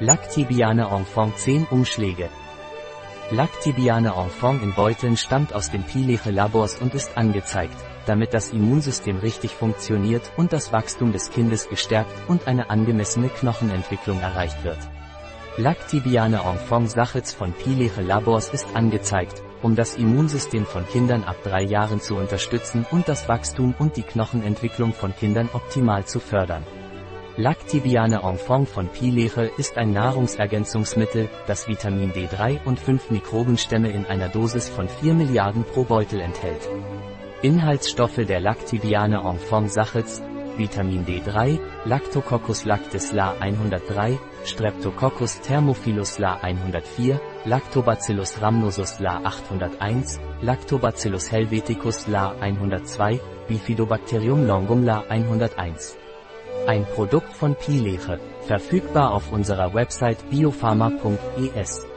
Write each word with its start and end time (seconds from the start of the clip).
Lactibiane 0.00 0.88
Enfant 0.90 1.38
10 1.38 1.68
Umschläge. 1.70 2.28
Lactibiane 3.30 4.12
Enfant 4.16 4.60
in 4.60 4.74
Beuteln 4.74 5.16
stammt 5.16 5.54
aus 5.54 5.70
den 5.70 5.84
Pileche 5.84 6.32
Labors 6.32 6.78
und 6.78 6.94
ist 6.94 7.16
angezeigt, 7.16 7.76
damit 8.04 8.34
das 8.34 8.50
Immunsystem 8.50 9.18
richtig 9.18 9.52
funktioniert 9.52 10.32
und 10.36 10.52
das 10.52 10.72
Wachstum 10.72 11.12
des 11.12 11.30
Kindes 11.30 11.68
gestärkt 11.68 12.10
und 12.26 12.48
eine 12.48 12.70
angemessene 12.70 13.28
Knochenentwicklung 13.28 14.20
erreicht 14.20 14.64
wird. 14.64 14.80
Lactibiane 15.58 16.40
Enfant 16.44 16.90
Sachets 16.90 17.32
von 17.32 17.52
Pileche 17.52 18.02
Labors 18.02 18.48
ist 18.48 18.66
angezeigt, 18.74 19.44
um 19.62 19.76
das 19.76 19.94
Immunsystem 19.94 20.66
von 20.66 20.88
Kindern 20.88 21.22
ab 21.22 21.36
drei 21.44 21.62
Jahren 21.62 22.00
zu 22.00 22.16
unterstützen 22.16 22.84
und 22.90 23.06
das 23.06 23.28
Wachstum 23.28 23.76
und 23.78 23.96
die 23.96 24.02
Knochenentwicklung 24.02 24.92
von 24.92 25.14
Kindern 25.14 25.48
optimal 25.52 26.04
zu 26.04 26.18
fördern. 26.18 26.64
Lactibiane 27.36 28.22
Enfant 28.22 28.68
von 28.68 28.86
Pileche 28.86 29.50
ist 29.58 29.76
ein 29.76 29.90
Nahrungsergänzungsmittel, 29.90 31.28
das 31.48 31.66
Vitamin 31.66 32.12
D3 32.12 32.64
und 32.64 32.78
5 32.78 33.10
Mikrobenstämme 33.10 33.90
in 33.90 34.06
einer 34.06 34.28
Dosis 34.28 34.68
von 34.68 34.88
4 34.88 35.14
Milliarden 35.14 35.64
pro 35.64 35.82
Beutel 35.82 36.20
enthält. 36.20 36.68
Inhaltsstoffe 37.42 38.24
der 38.24 38.38
Lactibiane 38.38 39.16
Enfant 39.28 39.72
Sachets, 39.72 40.22
Vitamin 40.56 41.04
D3, 41.04 41.58
Lactococcus 41.84 42.64
lactis 42.66 43.10
La 43.10 43.34
103, 43.40 44.16
Streptococcus 44.44 45.40
thermophilus 45.40 46.20
La 46.20 46.38
104, 46.40 47.20
Lactobacillus 47.46 48.40
rhamnosus 48.40 49.00
La 49.00 49.20
801, 49.24 50.20
Lactobacillus 50.40 51.32
helveticus 51.32 52.06
La 52.06 52.32
102, 52.40 53.20
Bifidobacterium 53.48 54.46
longum 54.46 54.84
La 54.84 55.02
101. 55.08 56.03
Ein 56.66 56.86
Produkt 56.86 57.34
von 57.34 57.54
Pileche, 57.56 58.18
verfügbar 58.46 59.12
auf 59.12 59.30
unserer 59.32 59.74
Website 59.74 60.30
biopharma.es. 60.30 61.93